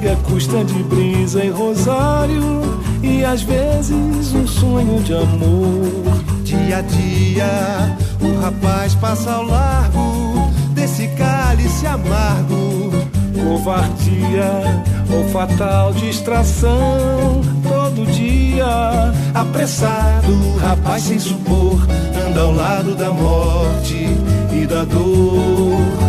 E 0.06 0.08
segue 0.08 0.10
a 0.10 0.16
custa 0.18 0.64
de 0.64 0.84
brisa 0.84 1.44
e 1.44 1.50
rosário 1.50 2.62
e 3.02 3.24
às 3.26 3.42
vezes 3.42 4.34
um 4.34 4.48
sonho 4.48 5.02
de 5.02 5.14
amor. 5.14 6.22
Dia 6.44 6.78
a 6.78 6.82
dia, 6.82 7.98
o 8.22 8.40
rapaz 8.42 8.94
passa 8.96 9.32
ao 9.32 9.44
largo 9.44 10.52
desse 10.74 11.08
cálice 11.10 11.88
amargo. 11.88 12.92
Covardia 13.34 14.84
ou 15.12 15.24
fatal 15.30 15.94
distração 15.94 17.42
todo 17.64 18.06
dia. 18.12 19.14
Apressado, 19.34 20.32
o 20.32 20.58
rapaz 20.58 21.04
sem 21.04 21.20
supor, 21.20 21.80
anda 22.28 22.42
ao 22.42 22.54
lado 22.54 22.96
da 22.96 23.12
morte 23.12 24.08
e 24.54 24.66
da 24.66 24.84
dor. 24.84 26.05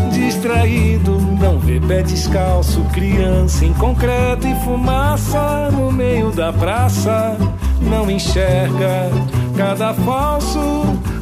Distraído, 0.57 1.21
não 1.39 1.59
vê 1.59 1.79
pé 1.79 2.03
descalço, 2.03 2.81
criança 2.93 3.63
em 3.63 3.75
concreto 3.75 4.49
e 4.49 4.55
fumaça 4.65 5.71
no 5.71 5.93
meio 5.93 6.33
da 6.33 6.51
praça. 6.51 7.37
Não 7.83 8.11
enxerga 8.11 9.11
cada 9.55 9.93
falso 9.93 10.59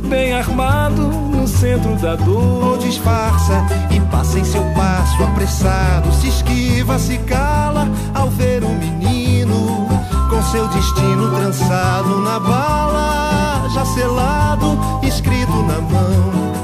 bem 0.08 0.32
armado 0.32 1.02
no 1.02 1.48
centro 1.48 1.96
da 1.96 2.14
dor. 2.14 2.64
Ou 2.64 2.78
disfarça 2.78 3.66
e 3.90 3.98
passa 4.02 4.38
em 4.38 4.44
seu 4.44 4.62
passo 4.76 5.20
apressado, 5.24 6.12
se 6.12 6.28
esquiva, 6.28 6.96
se 6.96 7.18
cala 7.18 7.88
ao 8.14 8.30
ver 8.30 8.62
o 8.62 8.68
menino 8.68 9.88
com 10.30 10.42
seu 10.44 10.68
destino 10.68 11.34
trançado 11.34 12.20
na 12.20 12.38
bala, 12.38 13.68
já 13.74 13.84
selado, 13.84 14.78
escrito 15.02 15.56
na 15.64 15.80
mão. 15.80 16.54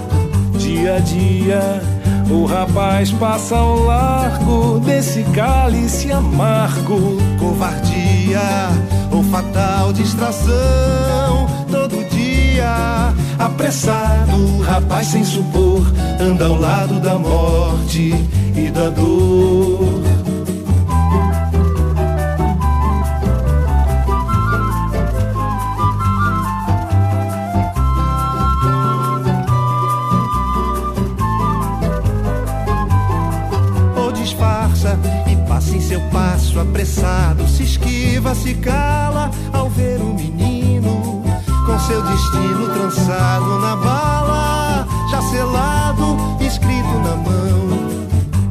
Dia 0.56 0.96
a 0.96 0.98
dia, 1.00 1.99
o 2.30 2.44
rapaz 2.44 3.10
passa 3.12 3.56
ao 3.56 3.80
largo 3.80 4.80
desse 4.80 5.22
cálice 5.34 6.12
amargo. 6.12 7.18
Covardia 7.38 8.40
ou 9.10 9.22
fatal 9.24 9.92
distração, 9.92 11.46
todo 11.70 12.08
dia. 12.10 13.12
Apressado, 13.38 14.36
o 14.36 14.62
rapaz 14.62 15.08
sem 15.08 15.24
supor, 15.24 15.82
anda 16.20 16.46
ao 16.46 16.58
lado 16.58 17.00
da 17.00 17.18
morte 17.18 18.14
e 18.54 18.70
da 18.70 18.90
dor. 18.90 20.09
Passo 36.12 36.60
apressado, 36.60 37.46
se 37.48 37.62
esquiva, 37.62 38.34
se 38.34 38.54
cala 38.54 39.30
ao 39.52 39.68
ver 39.70 40.00
o 40.00 40.14
menino 40.14 41.22
com 41.66 41.78
seu 41.78 42.02
destino 42.02 42.68
trançado 42.74 43.58
na 43.60 43.76
bala, 43.76 44.86
já 45.10 45.22
selado, 45.22 46.16
escrito 46.40 46.98
na 47.04 47.16
mão. 47.16 47.40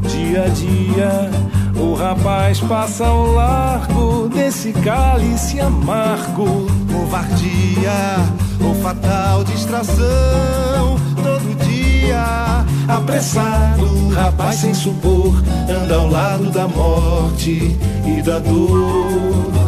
Dia 0.10 0.46
a 0.46 0.48
dia, 0.48 1.30
o 1.76 1.94
rapaz 1.96 2.60
passa 2.62 3.08
ao 3.08 3.34
largo 3.34 4.30
desse 4.30 4.72
cálice 4.72 5.60
amargo. 5.60 6.68
Covardia 6.92 8.18
ou 8.64 8.76
fatal 8.76 9.44
distração, 9.44 10.98
todo 11.24 11.58
dia. 11.66 12.49
Apressado, 12.90 14.10
rapaz 14.10 14.56
sem 14.56 14.74
supor, 14.74 15.36
anda 15.70 15.96
ao 15.96 16.10
lado 16.10 16.50
da 16.50 16.68
morte 16.68 17.78
e 18.04 18.22
da 18.24 18.40
dor. 18.40 19.59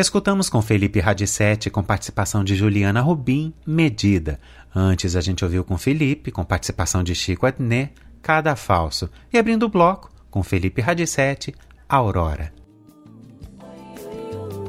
Escutamos 0.00 0.48
com 0.48 0.62
Felipe 0.62 0.98
Radicetti, 0.98 1.68
com 1.68 1.82
participação 1.82 2.42
de 2.42 2.54
Juliana 2.54 3.02
Rubim, 3.02 3.52
Medida. 3.66 4.40
Antes 4.74 5.14
a 5.14 5.20
gente 5.20 5.44
ouviu 5.44 5.62
com 5.62 5.76
Felipe, 5.76 6.30
com 6.30 6.42
participação 6.42 7.02
de 7.04 7.14
Chico 7.14 7.44
Adnet, 7.44 7.92
Cada 8.22 8.56
Falso. 8.56 9.10
E 9.30 9.36
abrindo 9.36 9.64
o 9.64 9.68
bloco, 9.68 10.10
com 10.30 10.42
Felipe 10.42 10.80
Radicetti, 10.80 11.54
Aurora. 11.86 12.50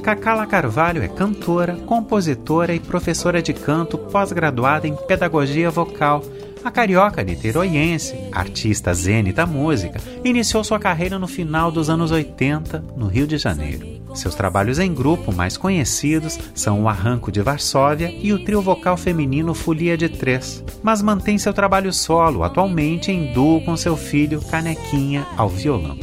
Cacala 0.04 0.46
Carvalho 0.46 1.02
é 1.02 1.08
cantora, 1.08 1.78
compositora 1.78 2.76
e 2.76 2.80
professora 2.82 3.42
de 3.42 3.54
canto 3.54 3.98
pós-graduada 3.98 4.86
em 4.86 4.98
pedagogia 4.98 5.72
vocal. 5.72 6.26
A 6.62 6.70
carioca 6.70 7.24
niteroiense, 7.24 8.18
artista 8.34 8.94
zene 8.94 9.32
da 9.32 9.46
música, 9.46 10.02
iniciou 10.26 10.62
sua 10.62 10.78
carreira 10.78 11.18
no 11.18 11.28
final 11.28 11.72
dos 11.72 11.90
anos 11.90 12.12
80, 12.12 12.84
no 12.98 13.08
Rio 13.08 13.26
de 13.26 13.38
Janeiro. 13.38 14.01
Seus 14.14 14.36
trabalhos 14.36 14.78
em 14.78 14.94
grupo 14.94 15.34
mais 15.34 15.56
conhecidos 15.56 16.38
são 16.54 16.84
o 16.84 16.90
Arranco 16.90 17.32
de 17.32 17.42
Varsóvia 17.42 18.14
e 18.22 18.34
o 18.34 18.44
trio 18.44 18.62
vocal 18.62 18.98
feminino 18.98 19.54
Folia 19.54 19.98
de 19.98 20.10
Três, 20.10 20.64
mas 20.84 21.02
mantém 21.02 21.38
seu 21.38 21.54
trabalho 21.54 21.94
solo 21.94 22.44
atualmente 22.44 23.12
em 23.12 23.32
duo 23.34 23.62
com 23.64 23.76
seu 23.78 23.96
filho 23.96 24.42
Canequinha 24.42 25.26
ao 25.38 25.48
violão. 25.48 25.98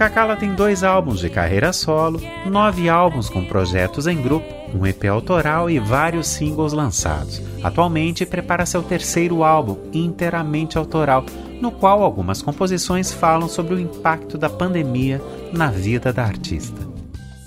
Cacala 0.00 0.34
tem 0.34 0.54
dois 0.54 0.82
álbuns 0.82 1.20
de 1.20 1.28
carreira 1.28 1.74
solo, 1.74 2.22
nove 2.46 2.88
álbuns 2.88 3.28
com 3.28 3.44
projetos 3.44 4.06
em 4.06 4.16
grupo, 4.16 4.46
um 4.74 4.86
EP 4.86 5.04
autoral 5.04 5.68
e 5.68 5.78
vários 5.78 6.26
singles 6.26 6.72
lançados. 6.72 7.42
Atualmente 7.62 8.24
prepara 8.24 8.64
seu 8.64 8.82
terceiro 8.82 9.44
álbum, 9.44 9.76
inteiramente 9.92 10.78
autoral, 10.78 11.26
no 11.60 11.70
qual 11.70 12.02
algumas 12.02 12.40
composições 12.40 13.12
falam 13.12 13.46
sobre 13.46 13.74
o 13.74 13.78
impacto 13.78 14.38
da 14.38 14.48
pandemia 14.48 15.20
na 15.52 15.70
vida 15.70 16.14
da 16.14 16.24
artista. 16.24 16.89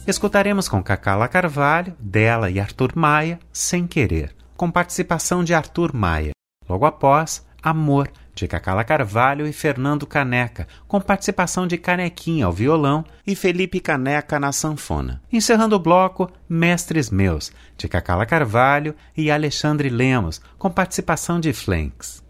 Escutaremos 0.06 0.68
com 0.68 0.84
Cacala 0.84 1.30
Carvalho, 1.30 1.96
dela 1.98 2.52
e 2.52 2.60
Arthur 2.60 2.92
Maia, 2.94 3.40
Sem 3.54 3.88
Querer, 3.88 4.36
com 4.58 4.70
participação 4.70 5.46
de 5.46 5.54
Arthur 5.54 5.96
Maia. 5.96 6.32
Logo 6.68 6.86
após, 6.86 7.46
Amor, 7.62 8.12
de 8.36 8.46
Cacala 8.46 8.84
Carvalho 8.84 9.48
e 9.48 9.54
Fernando 9.54 10.06
Caneca, 10.06 10.68
com 10.90 11.00
participação 11.00 11.66
de 11.66 11.78
Canequinha 11.78 12.46
ao 12.46 12.52
violão 12.52 13.06
e 13.26 13.34
Felipe 13.34 13.80
Caneca 13.80 14.38
na 14.42 14.52
sanfona. 14.52 15.22
Encerrando 15.32 15.78
o 15.78 15.80
bloco, 15.80 16.30
Mestres 16.50 17.10
Meus, 17.10 17.54
de 17.78 17.88
Cacala 17.88 18.26
Carvalho 18.26 18.94
e 19.16 19.32
Alexandre 19.32 19.88
Lemos, 19.88 20.42
com 20.58 20.70
participação 20.70 21.40
de 21.40 21.54
Flanks. 21.54 22.23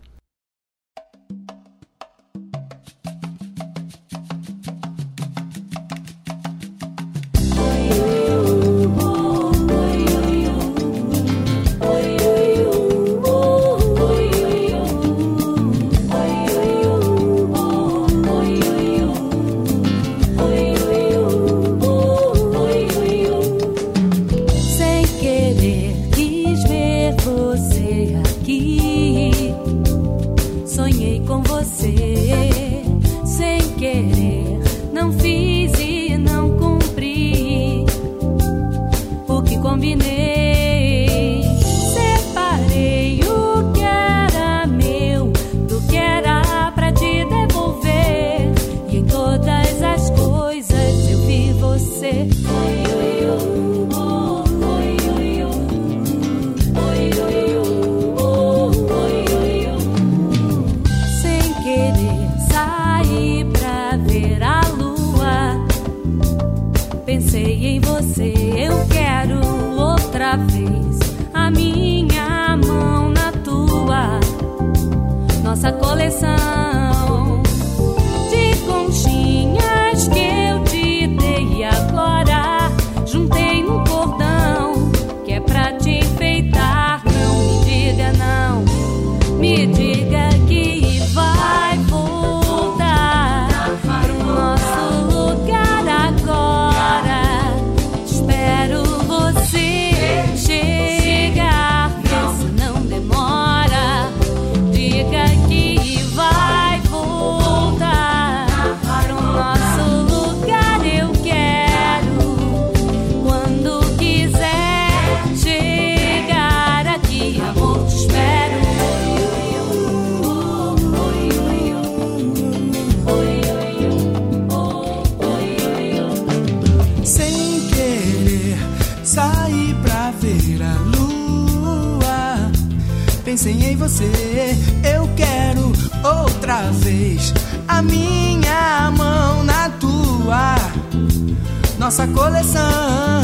Nossa 141.84 142.07
coleção 142.07 143.22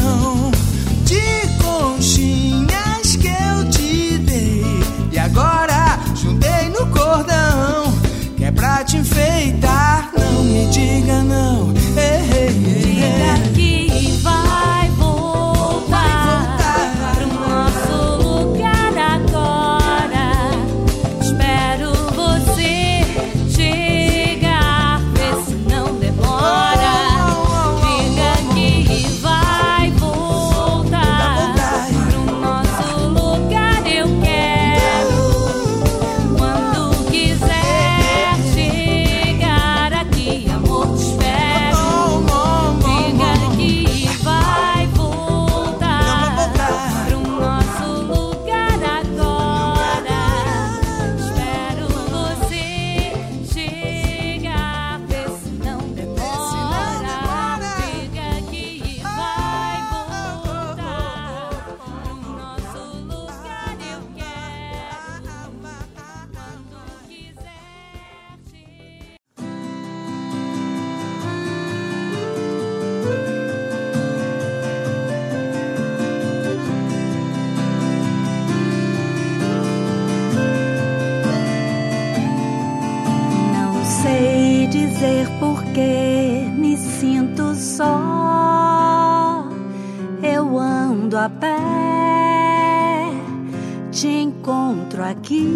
aqui. 95.30 95.46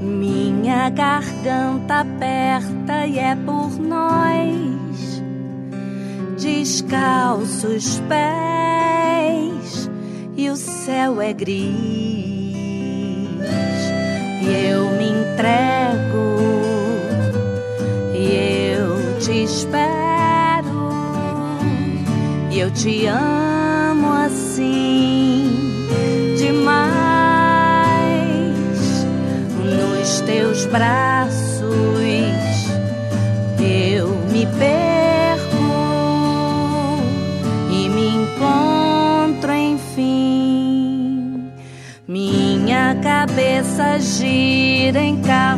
Minha 0.00 0.88
garganta 0.90 2.00
aperta 2.00 3.06
e 3.06 3.18
é 3.18 3.34
por 3.34 3.78
nós, 3.78 5.22
descalços 6.40 8.00
pés 8.08 9.90
e 10.36 10.48
o 10.48 10.56
céu 10.56 11.20
é 11.20 11.32
gris. 11.32 11.60
E 14.42 14.46
eu 14.70 14.90
me 14.96 15.10
entrego 15.10 16.40
e 18.14 18.72
eu 18.72 19.18
te 19.18 19.44
espero 19.44 20.88
e 22.50 22.58
eu 22.58 22.70
te 22.70 23.06
amo 23.06 23.49
braços 30.70 31.90
eu 33.62 34.08
me 34.30 34.46
perco 34.46 35.56
e 37.70 37.88
me 37.88 38.08
encontro 38.08 39.52
enfim. 39.52 41.50
Minha 42.06 42.96
cabeça 43.02 43.98
gira 43.98 45.00
em 45.00 45.20
casa. 45.20 45.49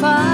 far. 0.00 0.29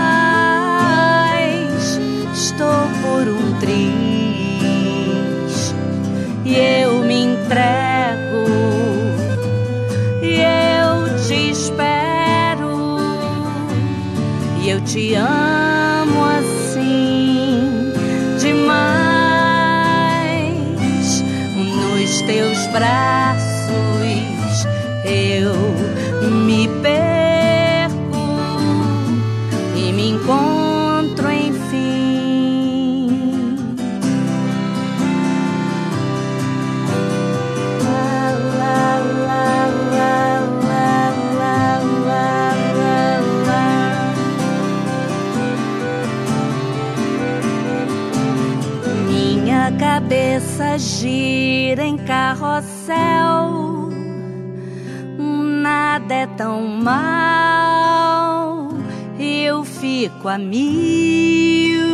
cinco 60.27 60.29
a 60.29 60.39
mil. 60.39 61.87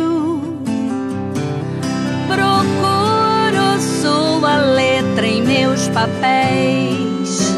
Procuro 2.27 3.79
sua 4.01 4.57
letra 4.57 5.27
em 5.27 5.43
meus 5.43 5.87
papéis, 5.89 7.53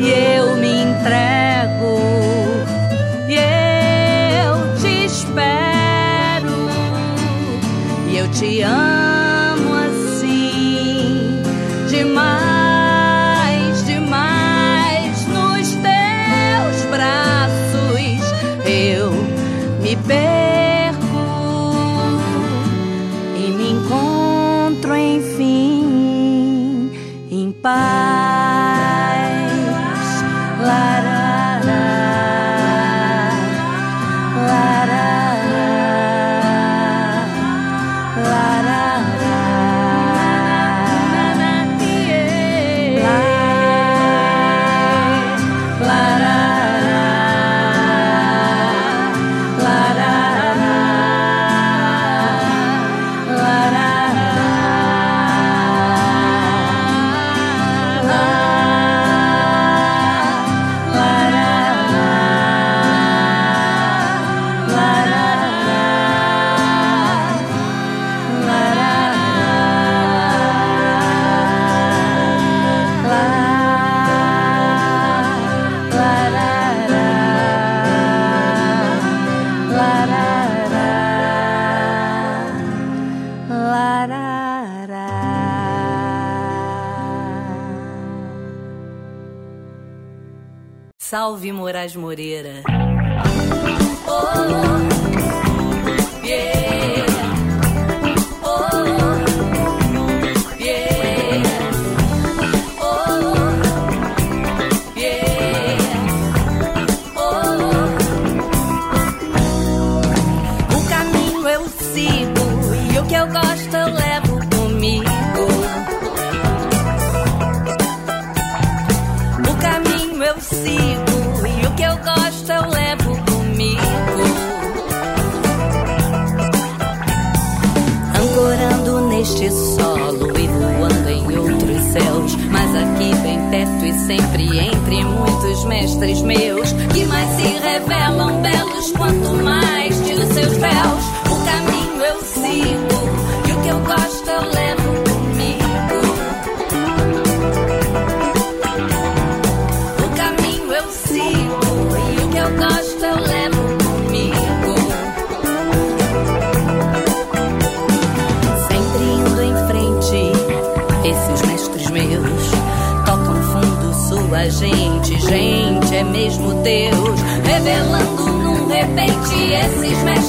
e 0.00 0.08
eu 0.10 0.56
me 0.56 0.82
entrego. 0.82 1.96
e 3.28 3.34
eu 3.34 4.56
Te 4.80 5.04
espero 5.04 6.56
e 8.10 8.16
eu 8.16 8.28
te 8.32 8.62
amo. 8.62 8.85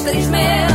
Esses 0.09 0.66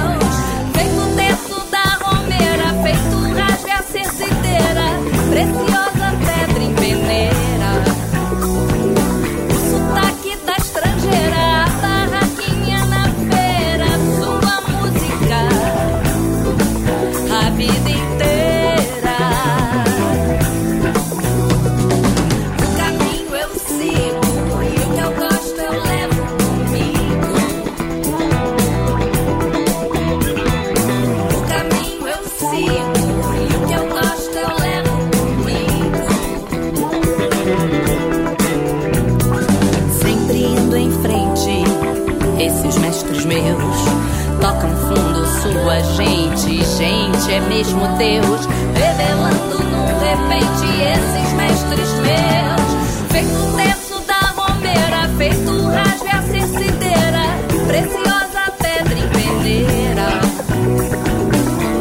gente, 46.05 46.64
gente 46.64 47.32
é 47.32 47.40
mesmo 47.40 47.86
Deus, 47.96 48.46
revelando 48.74 49.59
num 49.64 49.86
repente 50.00 50.66
esses 50.82 51.32
mestres 51.34 51.92
meus. 52.00 53.12
Feito 53.12 53.34
o 53.34 53.57
terço 53.57 54.00
da 54.07 54.20
romeira, 54.32 55.09
feito 55.16 55.50
o 55.50 55.66
rasgo 55.68 56.07
e 56.07 56.11
a 56.11 56.22
cercideira, 56.22 57.22
preciosa 57.66 58.50
pedra 58.59 58.98
em 58.98 59.09
peneira. 59.09 60.09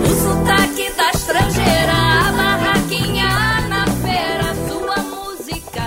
O 0.06 0.10
sotaque 0.14 0.92
da 0.96 1.12
estrangeira, 1.12 1.94
a 1.94 2.32
barraquinha 2.32 3.68
na 3.70 3.86
feira, 3.88 4.56
sua 4.68 4.98
música. 5.04 5.84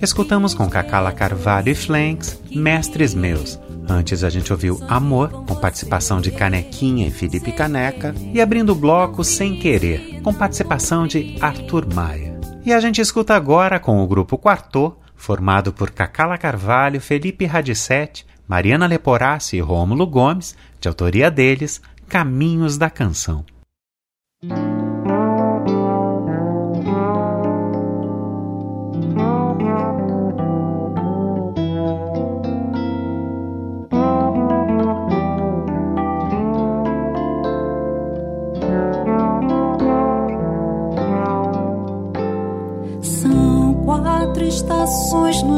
Escutamos 0.00 0.54
com 0.54 0.68
Cacala 0.68 1.12
Carvalho 1.12 1.70
e 1.70 1.74
Flanks, 1.74 2.38
Mestres 2.50 3.14
Meus. 3.14 3.61
Antes 3.92 4.24
a 4.24 4.30
gente 4.30 4.50
ouviu 4.50 4.80
Amor, 4.88 5.28
com 5.44 5.54
participação 5.54 6.18
de 6.18 6.30
Canequinha 6.30 7.06
e 7.06 7.10
Felipe 7.10 7.52
Caneca, 7.52 8.14
e 8.32 8.40
abrindo 8.40 8.72
o 8.72 8.74
bloco 8.74 9.22
Sem 9.22 9.58
Querer, 9.58 10.22
com 10.22 10.32
participação 10.32 11.06
de 11.06 11.36
Arthur 11.42 11.86
Maia. 11.94 12.40
E 12.64 12.72
a 12.72 12.80
gente 12.80 13.02
escuta 13.02 13.34
agora 13.34 13.78
com 13.78 14.02
o 14.02 14.06
grupo 14.06 14.38
Quartô, 14.38 14.96
formado 15.14 15.74
por 15.74 15.90
Cacala 15.90 16.38
Carvalho, 16.38 17.02
Felipe 17.02 17.44
Radicete, 17.44 18.26
Mariana 18.48 18.86
Leporassi 18.86 19.58
e 19.58 19.60
Rômulo 19.60 20.06
Gomes, 20.06 20.56
de 20.80 20.88
autoria 20.88 21.30
deles, 21.30 21.82
Caminhos 22.08 22.78
da 22.78 22.88
Canção. 22.88 23.44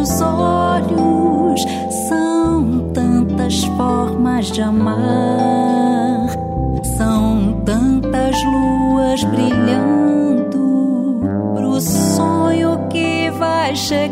Nos 0.05 0.21
olhos, 0.21 1.65
são 2.11 2.91
tantas 2.93 3.65
formas 3.65 4.53
de 4.53 4.61
amar, 4.61 6.29
são 6.99 7.63
tantas 7.65 8.37
luas 8.45 9.25
brilhando 9.25 11.23
pro 11.55 11.81
sonho 11.81 12.87
que 12.91 13.31
vai 13.31 13.75
chegar. 13.75 14.05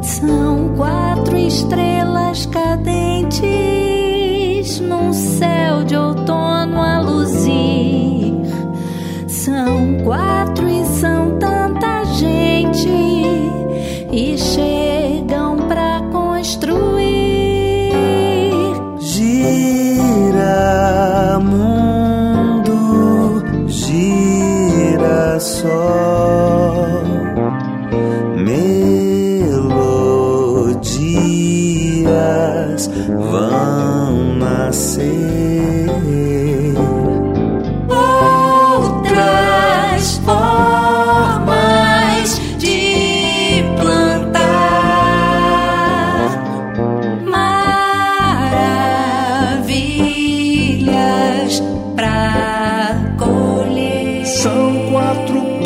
São 0.00 0.70
quatro 0.74 1.36
estrelas 1.36 1.95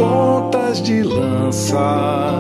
pontas 0.01 0.80
de 0.80 1.03
lança 1.03 2.32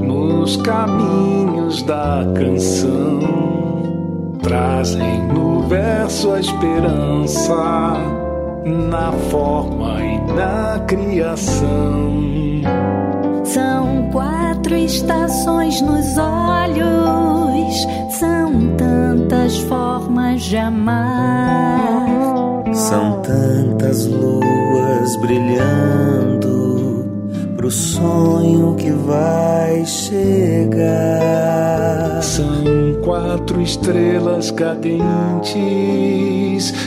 nos 0.00 0.56
caminhos 0.56 1.82
da 1.82 2.26
canção. 2.34 3.20
Trazem 4.42 5.22
no 5.28 5.62
verso 5.68 6.32
a 6.32 6.40
esperança, 6.40 7.54
na 8.64 9.12
forma 9.30 10.02
e 10.02 10.18
na 10.32 10.80
criação. 10.86 12.12
São 13.44 14.10
quatro 14.10 14.74
estações 14.74 15.80
nos 15.80 16.18
olhos, 16.18 17.86
são 18.18 18.74
tantas 18.76 19.58
formas 19.58 20.42
de 20.42 20.56
amar. 20.56 22.06
São 22.72 23.22
tantas 23.22 24.06
luas 25.06 25.16
brilhando 25.16 27.06
pro 27.56 27.70
sonho 27.70 28.74
que 28.74 28.90
vai 28.90 29.86
chegar. 29.86 30.82
São 32.22 33.00
quatro 33.04 33.62
estrelas 33.62 34.50
cadentes 34.50 35.04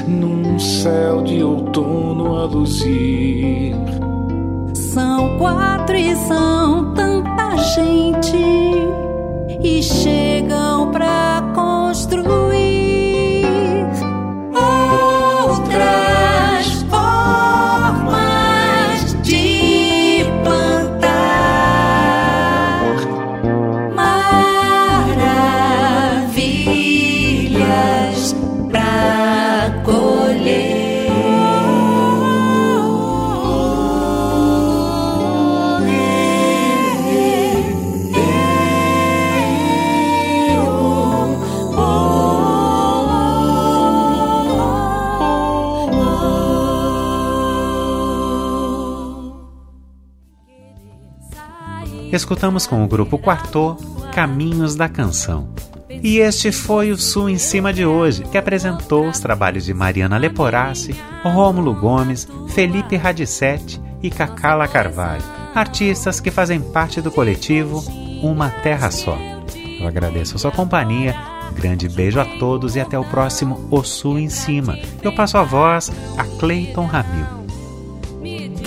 num 0.06 0.60
céu 0.60 1.24
de 1.24 1.42
outono 1.42 2.36
a 2.36 2.44
luzir. 2.46 3.74
São 4.74 5.38
quatro 5.38 5.96
e 5.96 6.14
são 6.28 6.94
tanta 6.94 7.56
gente 7.58 8.36
e 9.64 9.82
chegam 9.82 10.92
pra 10.92 11.42
construir 11.56 12.89
Escutamos 52.12 52.66
com 52.66 52.84
o 52.84 52.88
grupo 52.88 53.20
Quartô 53.20 53.76
Caminhos 54.14 54.76
da 54.76 54.90
Canção. 54.90 55.50
E 55.90 56.18
este 56.18 56.52
foi 56.52 56.92
o 56.92 56.98
Sul 56.98 57.30
em 57.30 57.38
Cima 57.38 57.72
de 57.72 57.86
hoje, 57.86 58.24
que 58.24 58.38
apresentou 58.38 59.08
os 59.08 59.20
trabalhos 59.20 59.66
de 59.66 59.74
Mariana 59.74 60.18
Leporassi, 60.18 60.96
Rômulo 61.24 61.74
Gomes, 61.74 62.28
Felipe 62.50 62.96
Radicete 62.96 63.82
e 64.02 64.10
Cacala 64.10 64.68
Carvalho. 64.68 65.24
artistas 65.54 66.20
que 66.20 66.32
fazem 66.32 66.62
parte 66.62 67.02
do 67.02 67.12
coletivo 67.12 67.84
Uma 68.24 68.50
Terra 68.50 68.92
Só. 68.92 69.18
Eu 69.80 69.88
agradeço 69.88 70.36
a 70.36 70.40
sua 70.40 70.52
companhia, 70.52 71.16
grande 71.54 71.90
beijo 71.90 72.20
a 72.20 72.26
todos 72.26 72.76
e 72.76 72.80
até 72.80 72.98
o 72.98 73.04
próximo 73.04 73.68
O 73.70 73.84
Sul 73.84 74.20
em 74.20 74.30
Cima. 74.30 74.78
Eu 75.02 75.14
passo 75.14 75.38
a 75.38 75.44
voz 75.44 75.92
a 76.18 76.24
Cleiton 76.40 76.86
Ramil. 76.86 77.39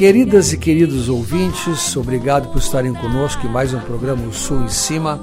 Queridas 0.02 0.52
e 0.52 0.56
queridos 0.56 1.08
ouvintes, 1.08 1.96
obrigado 1.96 2.50
por 2.50 2.58
estarem 2.58 2.92
conosco 2.92 3.46
em 3.46 3.48
mais 3.48 3.72
um 3.72 3.78
programa 3.78 4.26
O 4.26 4.32
Sul 4.32 4.64
em 4.64 4.68
Cima. 4.68 5.22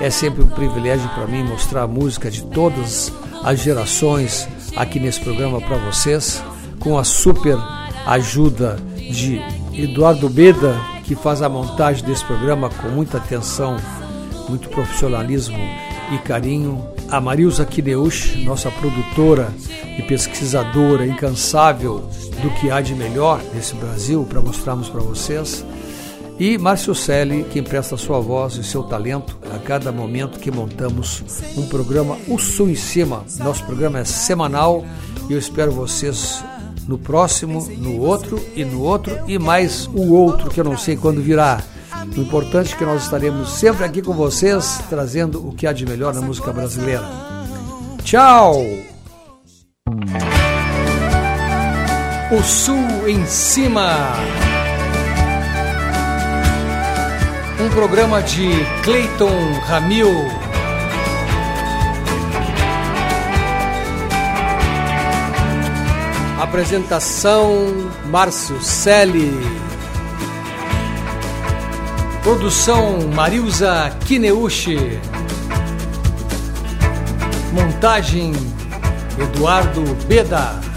É 0.00 0.10
sempre 0.10 0.42
um 0.42 0.48
privilégio 0.48 1.08
para 1.10 1.28
mim 1.28 1.44
mostrar 1.44 1.84
a 1.84 1.86
música 1.86 2.28
de 2.28 2.42
todas 2.42 3.12
as 3.44 3.60
gerações 3.60 4.48
aqui 4.74 4.98
nesse 4.98 5.20
programa 5.20 5.60
para 5.60 5.76
vocês, 5.76 6.42
com 6.80 6.98
a 6.98 7.04
super 7.04 7.56
ajuda 8.04 8.80
de 8.96 9.40
Eduardo 9.72 10.28
Beda, 10.28 10.74
que 11.04 11.14
faz 11.14 11.40
a 11.40 11.48
montagem 11.48 12.04
desse 12.04 12.24
programa 12.24 12.68
com 12.68 12.88
muita 12.88 13.18
atenção, 13.18 13.76
muito 14.48 14.68
profissionalismo 14.70 15.56
e 16.12 16.18
carinho. 16.18 16.84
A 17.10 17.20
Marilza 17.20 17.64
Kineush, 17.64 18.44
nossa 18.44 18.70
produtora 18.70 19.52
e 19.98 20.02
pesquisadora 20.02 21.04
incansável 21.04 22.08
do 22.40 22.50
que 22.60 22.70
há 22.70 22.80
de 22.80 22.94
melhor 22.94 23.42
nesse 23.52 23.74
Brasil 23.74 24.24
para 24.28 24.40
mostrarmos 24.40 24.88
para 24.88 25.00
vocês. 25.00 25.64
E 26.38 26.56
Márcio 26.56 26.94
Selle, 26.94 27.44
que 27.44 27.58
empresta 27.58 27.96
sua 27.96 28.20
voz 28.20 28.54
e 28.54 28.64
seu 28.64 28.84
talento 28.84 29.36
a 29.52 29.58
cada 29.58 29.90
momento 29.90 30.38
que 30.38 30.52
montamos 30.52 31.22
um 31.56 31.66
programa 31.66 32.16
O 32.28 32.38
Sul 32.38 32.70
em 32.70 32.76
Cima. 32.76 33.24
Nosso 33.38 33.64
programa 33.64 33.98
é 33.98 34.04
semanal 34.04 34.84
e 35.28 35.32
eu 35.32 35.38
espero 35.38 35.72
vocês 35.72 36.42
no 36.86 36.96
próximo, 36.96 37.68
no 37.76 38.00
outro 38.00 38.40
e 38.54 38.64
no 38.64 38.82
outro 38.82 39.18
e 39.26 39.38
mais 39.38 39.86
o 39.88 40.14
outro 40.14 40.48
que 40.48 40.60
eu 40.60 40.64
não 40.64 40.78
sei 40.78 40.96
quando 40.96 41.20
virá. 41.20 41.60
O 42.16 42.20
importante 42.20 42.74
é 42.74 42.76
que 42.76 42.84
nós 42.84 43.04
estaremos 43.04 43.52
sempre 43.52 43.84
aqui 43.84 44.02
com 44.02 44.12
vocês, 44.12 44.80
trazendo 44.88 45.46
o 45.46 45.54
que 45.54 45.66
há 45.66 45.72
de 45.72 45.86
melhor 45.86 46.14
na 46.14 46.20
música 46.20 46.52
brasileira. 46.52 47.04
Tchau! 48.02 48.56
O 52.32 52.42
Sul 52.42 53.08
em 53.08 53.26
Cima. 53.26 54.14
Um 57.60 57.68
programa 57.70 58.22
de 58.22 58.48
Clayton 58.82 59.52
Ramil. 59.66 60.08
Apresentação 66.40 67.50
Márcio 68.06 68.62
Selle. 68.62 69.30
Produção 72.22 73.08
Marilza 73.14 73.96
Kineuchi. 74.06 75.00
Montagem 77.52 78.32
Eduardo 79.18 79.82
Beda. 80.06 80.69